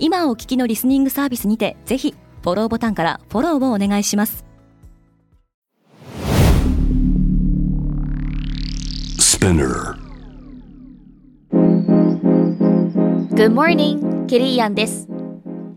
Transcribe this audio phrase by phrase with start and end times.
[0.00, 4.44] 今お聞きのリスニングサービスにてぜひフォローボタンからフォローをお願いします。
[13.34, 14.26] Good morning!
[14.26, 15.08] ケリーアンです。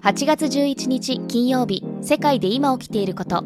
[0.02, 3.44] 8月11日金曜日世界で今起きていること。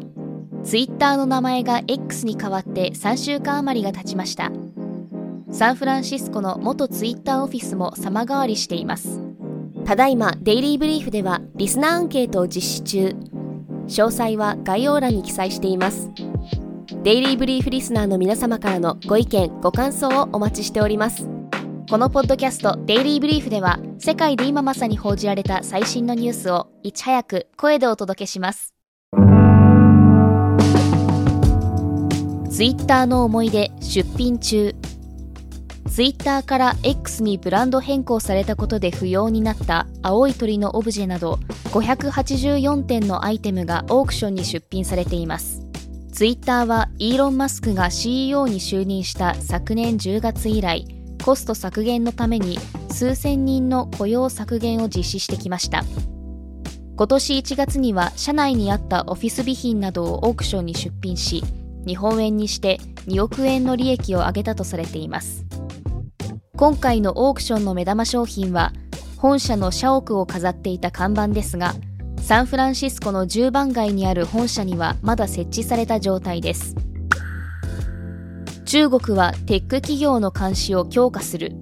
[0.64, 4.50] ツイッターの名前が X に変わって3週間余りが経ちました。
[5.56, 9.25] サンフランシスコの元ツイッターオフィスも様変わりしています
[9.86, 13.14] ただいまデイリーブリーフではリスナーアンケートを実施中。
[13.86, 16.10] 詳細は概要欄に記載しています。
[17.04, 21.28] デイリーブリーフリスナーの皆様からのご意見ご感想をお待ちしております。
[21.88, 28.74] このポッドキャストデイリーブリーフでは世界で今まさに報じられた最新のニュースをいち早く声でお届けします。
[32.50, 34.74] ツイッターの思い出出品中。
[35.96, 41.38] ツイッターから X にブランド変更されたことで不要になった青い鳥のオブジェなど
[41.70, 45.62] 584点のアイテムがオークションに出品されています。
[46.12, 50.86] ツイッターはイーロン・マスクが CEO に就任した昨年10月以来
[51.24, 52.58] コスト削減のために
[52.90, 55.82] 数千人の雇用削減を実施してきました。
[56.94, 61.42] 今年1月には社内にあったオフィス備品などをオークションに出品し
[61.86, 65.45] 日本円にして2億円の利益を上げたとされています。
[66.56, 68.72] 今回のオークションの目玉商品は
[69.18, 71.74] 本社の社屋を飾っていた看板ですが
[72.22, 76.74] サンフランシスコの10番街にある本社にはまだ設置された状態です。
[78.64, 81.52] 中国はテック企業の監視を強化する。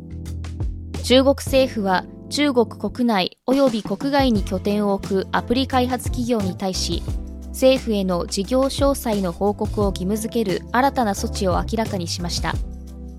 [1.02, 7.02] 中国政府は中国国内及び国外に拠点を置くアプリ開発企業に対し
[7.48, 12.54] 政府への事業詳細の報告を義務付ける新たな措置を明らかにしました。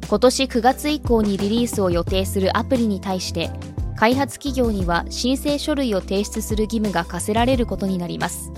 [0.08, 3.50] 今年9月以降にリリースを予定するアプリに対して
[3.96, 8.52] 開発企業には申請書類を提出する義務が課せられることになります。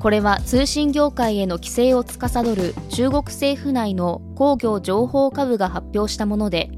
[0.00, 6.70] これは通信業界への規制を司る中国政府内の工業情報科部が発表したもので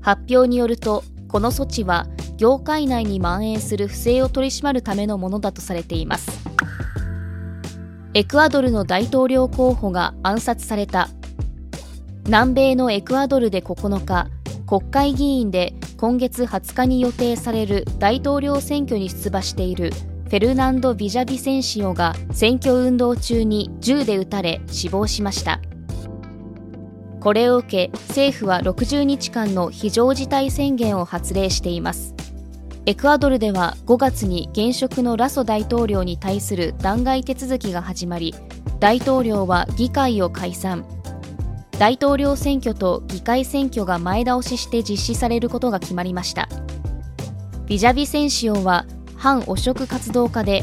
[0.00, 2.08] 発表によるとこの措置は
[2.38, 6.42] 業界内に蔓延する不正を取り締まるためのものだとされています。
[8.14, 11.08] エクアドルの大統領候補が暗殺された
[12.24, 14.28] 南米のエクアドルで9日
[14.66, 19.90] 国会議員で今月20日に予定される大統領選挙に出馬している
[20.26, 25.60] フェルナンド・ビジャビセンシオが選挙運動中に銃で撃たれ死亡しました。
[27.20, 32.14] これを受け政府は60日間の非常事態宣言を発令しています。
[32.86, 38.34] エクアドルでは5月に現職のラソ大統領に対する弾劾手続きが始まり
[38.80, 40.84] 大統領は議会を解散。
[41.82, 46.48] 大統領選挙と議会選挙が前倒しして実施されることが決まりました。
[47.66, 50.62] ビジャビセンシオは反汚職活動家で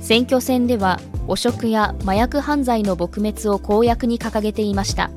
[0.00, 5.12] 選挙戦では汚職や麻薬犯罪の撲滅を公約に掲げていました。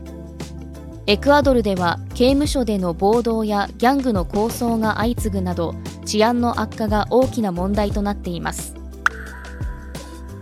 [1.07, 5.73] エクアドルでは刑務所での暴動やギャングの抗争が相次ぐなど
[6.05, 8.75] 治安の悪化が大きな問題となっています。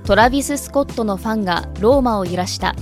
[0.03, 2.75] トラビス・スコットのファンがローマを揺らした。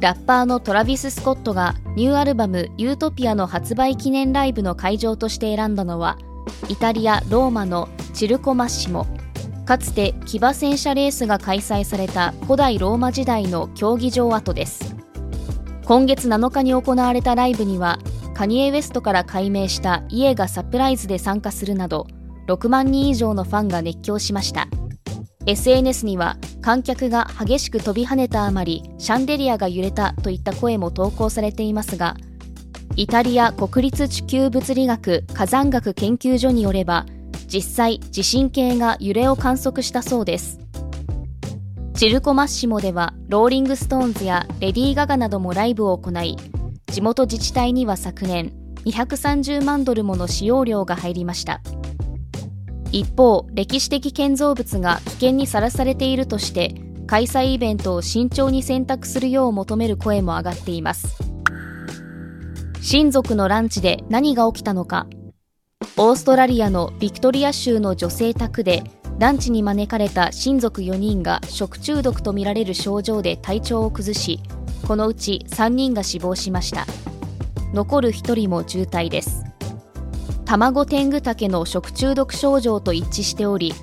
[0.00, 6.18] ラッパーのトラビス・スコットがニューアルバム「ユートピア」の発売記念ライブの会場として選んだのは
[6.68, 9.06] イタリア・ローマのチルコマッシモ。
[9.64, 14.94] かつて騎馬戦車レースが開催された古代ローマ時代の競技場跡です。
[15.86, 17.98] 今月7日に行われたライブには
[18.34, 22.06] カニエ・ウェストから改名したイェがサプライズで参加するなど
[22.48, 24.68] 6万人以上のファンが熱狂しました。
[25.46, 32.16] SNS には観客が激しく飛び跳ねたあまりシャンデリアが揺れたといった声も投稿されていますが
[32.96, 37.06] イタリア国立地球物理学火山学研究所によれば
[37.46, 40.58] 実際地震計が揺れを観測したそうです。
[41.94, 46.36] チルコマッシモではローリングストーンズやレディー・ガガなどもライブを行い
[46.88, 48.52] 地元自治体には昨年
[48.84, 51.62] 230万ドルもの使用料が入りました。
[52.96, 56.74] 一方歴史的建造物が危険にさらされているとして
[57.06, 61.18] 開催イベントを慎重に選択するよう求める声も上がっています。
[62.80, 65.06] 親族のランチで何が起きたのか。
[65.98, 68.82] オーストラリアのビクトリア州の女性宅で
[69.18, 74.40] ランチに招かれた親族4人が食中毒とみられる症状で体調を崩し
[74.88, 76.86] このうち3人が死亡しました。
[77.74, 79.45] 残る1人も重体です。
[80.46, 83.74] 卵天狗竹の食中毒症状と一致しており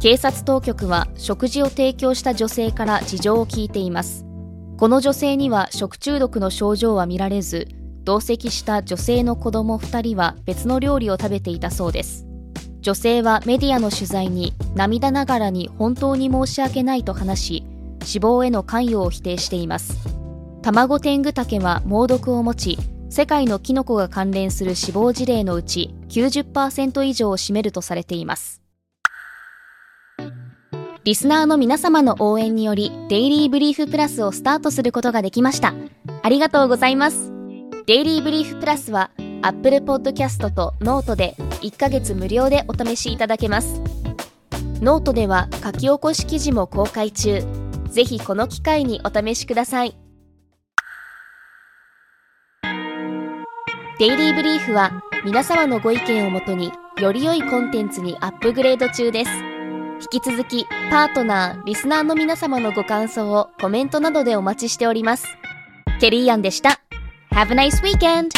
[0.00, 4.24] 警察当局は食事を提供した女性から事情を聞いています。
[4.78, 7.68] この女性には食中毒の症状は見られず
[8.04, 12.26] 同席した女性の子供2人は別の料理を食べていたそうです。
[12.80, 17.64] 女性はメディアの取材に涙ながらに本当に申し訳ないと話し
[18.04, 19.98] 死亡への関与を否定しています。
[20.62, 22.78] 卵天狗竹は猛毒を持ち
[23.10, 28.62] 世界のキノコが関連する死亡事例のうち90%以上を占めるとされています。
[31.04, 35.72] リスナーの皆様の応援によりデイリーブリーフプラスをスタートすることができました。
[36.22, 37.32] ありがとうございます。
[37.86, 43.80] デイリーブリーフプラスは Apple Podcast とノートで1ヶ月無料でお試しいただけます。
[44.82, 47.42] ノートでは書き起こし記事も公開中。
[47.90, 49.96] ぜひこの機会にお試しください。
[53.98, 59.30] デイリーブリーフは皆様のご意見をもとにより良いコンテンツにアップグレード中です。
[60.12, 65.26] 引き続きパートナー、リスナーの皆様のご感想をコメントなどでお待ちしております。
[66.00, 66.80] ケリーアンでした。
[67.32, 68.37] Have a nice weekend!